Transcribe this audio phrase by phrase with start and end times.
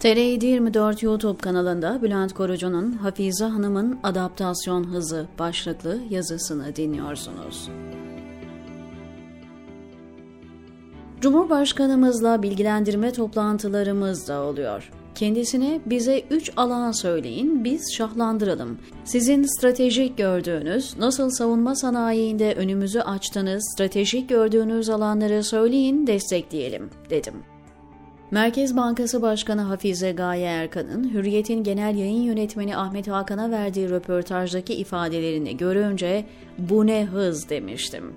[0.00, 7.68] tr 24 YouTube kanalında Bülent Korucu'nun Hafize Hanım'ın Adaptasyon Hızı başlıklı yazısını dinliyorsunuz.
[11.20, 14.90] Cumhurbaşkanımızla bilgilendirme toplantılarımız da oluyor.
[15.14, 18.78] Kendisine bize üç alan söyleyin, biz şahlandıralım.
[19.04, 27.55] Sizin stratejik gördüğünüz, nasıl savunma sanayiinde önümüzü açtınız, stratejik gördüğünüz alanları söyleyin, destekleyelim, dedim.
[28.30, 35.56] Merkez Bankası Başkanı Hafize Gaye Erkan'ın Hürriyet'in genel yayın yönetmeni Ahmet Hakan'a verdiği röportajdaki ifadelerini
[35.56, 36.24] görünce
[36.58, 38.14] bu ne hız demiştim.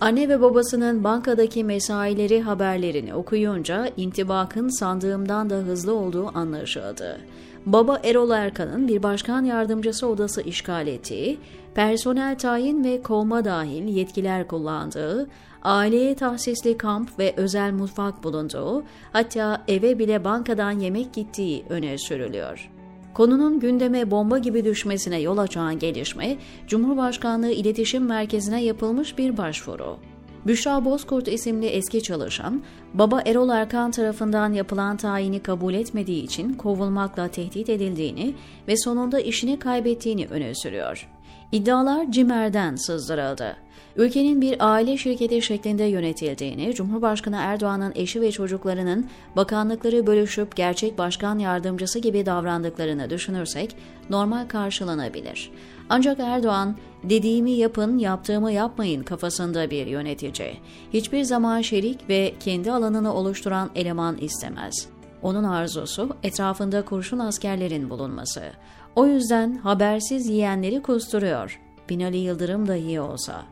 [0.00, 7.20] Anne ve babasının bankadaki mesaileri haberlerini okuyunca intibakın sandığımdan da hızlı olduğu anlaşıldı.
[7.66, 11.38] Baba Erol Erkan'ın bir başkan yardımcısı odası işgal ettiği,
[11.74, 15.28] personel tayin ve kovma dahil yetkiler kullandığı,
[15.62, 22.70] aileye tahsisli kamp ve özel mutfak bulunduğu, hatta eve bile bankadan yemek gittiği öne sürülüyor.
[23.14, 29.98] Konunun gündeme bomba gibi düşmesine yol açan gelişme, Cumhurbaşkanlığı İletişim Merkezi'ne yapılmış bir başvuru.
[30.46, 32.62] Büşra Bozkurt isimli eski çalışan,
[32.94, 38.34] baba Erol Erkan tarafından yapılan tayini kabul etmediği için kovulmakla tehdit edildiğini
[38.68, 41.08] ve sonunda işini kaybettiğini öne sürüyor.
[41.52, 43.56] İddialar CİMER'den sızdırıldı.
[43.96, 51.38] Ülkenin bir aile şirketi şeklinde yönetildiğini, Cumhurbaşkanı Erdoğan'ın eşi ve çocuklarının bakanlıkları bölüşüp gerçek başkan
[51.38, 53.76] yardımcısı gibi davrandıklarını düşünürsek
[54.10, 55.50] normal karşılanabilir.
[55.88, 60.56] Ancak Erdoğan, dediğimi yapın, yaptığımı yapmayın kafasında bir yönetici.
[60.92, 64.88] Hiçbir zaman şerik ve kendi alanını oluşturan eleman istemez.
[65.22, 68.42] Onun arzusu etrafında kurşun askerlerin bulunması.
[68.96, 71.60] O yüzden habersiz yiyenleri kusturuyor.
[71.88, 73.42] Binali Yıldırım da iyi olsa.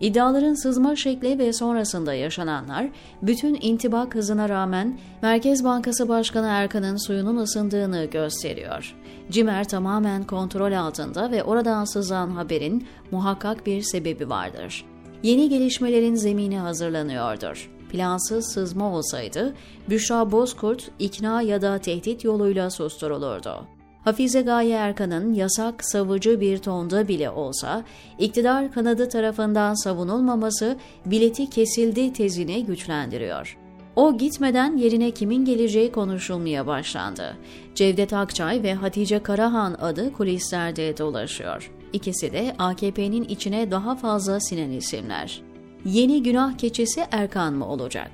[0.00, 2.88] İddiaların sızma şekli ve sonrasında yaşananlar
[3.22, 8.94] bütün intibak hızına rağmen Merkez Bankası Başkanı Erkan'ın suyunun ısındığını gösteriyor.
[9.30, 14.84] Cimer tamamen kontrol altında ve oradan sızan haberin muhakkak bir sebebi vardır.
[15.22, 17.73] Yeni gelişmelerin zemini hazırlanıyordur.
[17.94, 19.54] Plansız sızma olsaydı
[19.90, 23.66] Büşra Bozkurt ikna ya da tehdit yoluyla susturulurdu.
[24.04, 27.84] Hafize Gaye Erkan'ın yasak savıcı bir tonda bile olsa
[28.18, 33.58] iktidar kanadı tarafından savunulmaması bileti kesildi tezini güçlendiriyor.
[33.96, 37.36] O gitmeden yerine kimin geleceği konuşulmaya başlandı.
[37.74, 41.72] Cevdet Akçay ve Hatice Karahan adı kulislerde dolaşıyor.
[41.92, 45.53] İkisi de AKP'nin içine daha fazla sinen isimler.
[45.84, 48.10] Yeni günah keçisi Erkan mı olacak?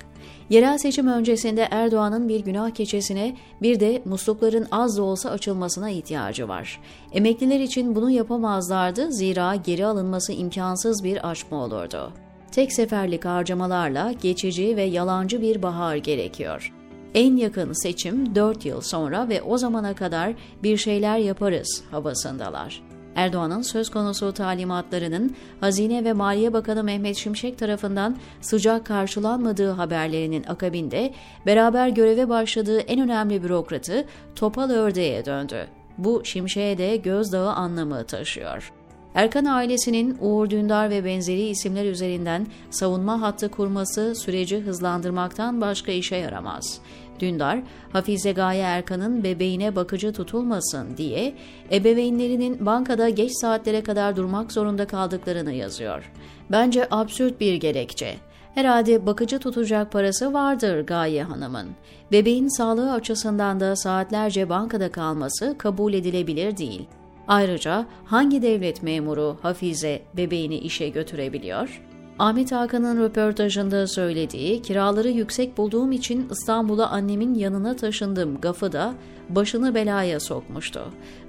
[0.50, 6.48] Yerel seçim öncesinde Erdoğan'ın bir günah keçesine bir de muslukların az da olsa açılmasına ihtiyacı
[6.48, 6.80] var.
[7.12, 12.12] Emekliler için bunu yapamazlardı zira geri alınması imkansız bir açma olurdu.
[12.52, 16.72] Tek seferlik harcamalarla geçici ve yalancı bir bahar gerekiyor.
[17.14, 22.82] En yakın seçim 4 yıl sonra ve o zamana kadar bir şeyler yaparız havasındalar.
[23.20, 31.12] Erdoğan'ın söz konusu talimatlarının Hazine ve Maliye Bakanı Mehmet Şimşek tarafından sıcak karşılanmadığı haberlerinin akabinde
[31.46, 34.04] beraber göreve başladığı en önemli bürokratı
[34.36, 35.66] Topal Ördeğe döndü.
[35.98, 38.72] Bu Şimşek'e de gözdağı anlamı taşıyor.
[39.14, 46.16] Erkan ailesinin Uğur Dündar ve benzeri isimler üzerinden savunma hattı kurması süreci hızlandırmaktan başka işe
[46.16, 46.80] yaramaz.
[47.20, 51.34] Dündar, Hafize Gaye Erkan'ın bebeğine bakıcı tutulmasın diye
[51.72, 56.12] ebeveynlerinin bankada geç saatlere kadar durmak zorunda kaldıklarını yazıyor.
[56.50, 58.14] Bence absürt bir gerekçe.
[58.54, 61.68] Herhalde bakıcı tutacak parası vardır Gaye Hanım'ın.
[62.12, 66.86] Bebeğin sağlığı açısından da saatlerce bankada kalması kabul edilebilir değil.
[67.28, 71.82] Ayrıca hangi devlet memuru Hafize bebeğini işe götürebiliyor?
[72.18, 78.94] Ahmet Hakan'ın röportajında söylediği kiraları yüksek bulduğum için İstanbul'a annemin yanına taşındım gafı da
[79.28, 80.80] başını belaya sokmuştu.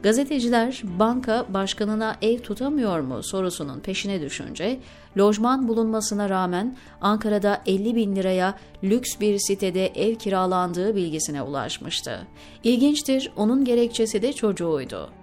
[0.03, 4.79] Gazeteciler banka başkanına ev tutamıyor mu sorusunun peşine düşünce
[5.17, 12.27] lojman bulunmasına rağmen Ankara'da 50 bin liraya lüks bir sitede ev kiralandığı bilgisine ulaşmıştı.
[12.63, 15.20] İlginçtir onun gerekçesi de çocuğuydu.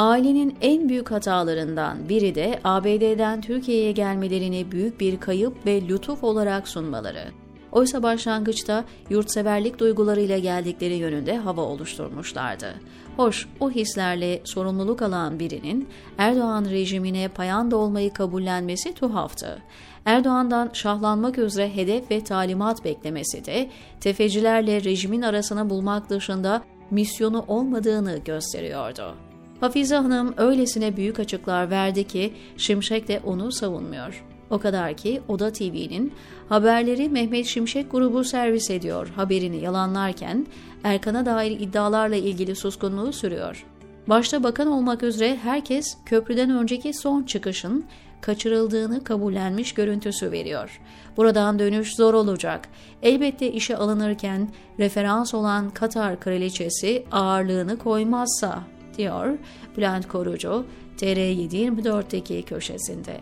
[0.00, 6.68] Ailenin en büyük hatalarından biri de ABD'den Türkiye'ye gelmelerini büyük bir kayıp ve lütuf olarak
[6.68, 7.24] sunmaları.
[7.72, 12.74] Oysa başlangıçta yurtseverlik duygularıyla geldikleri yönünde hava oluşturmuşlardı.
[13.16, 15.88] Hoş, o hislerle sorumluluk alan birinin
[16.18, 19.62] Erdoğan rejimine payanda olmayı kabullenmesi tuhaftı.
[20.04, 23.70] Erdoğan'dan şahlanmak üzere hedef ve talimat beklemesi de
[24.00, 29.29] tefecilerle rejimin arasını bulmak dışında misyonu olmadığını gösteriyordu.
[29.60, 34.24] Hafize Hanım öylesine büyük açıklar verdi ki Şimşek de onu savunmuyor.
[34.50, 36.12] O kadar ki Oda TV'nin
[36.48, 40.46] haberleri Mehmet Şimşek grubu servis ediyor haberini yalanlarken
[40.84, 43.66] Erkan'a dair iddialarla ilgili suskunluğu sürüyor.
[44.06, 47.84] Başta bakan olmak üzere herkes köprüden önceki son çıkışın
[48.20, 50.80] kaçırıldığını kabullenmiş görüntüsü veriyor.
[51.16, 52.68] Buradan dönüş zor olacak.
[53.02, 54.48] Elbette işe alınırken
[54.78, 58.62] referans olan Katar kraliçesi ağırlığını koymazsa,
[59.00, 59.38] diyor
[59.76, 60.66] Bülent Korucu
[60.98, 63.20] TR724'deki köşesinde.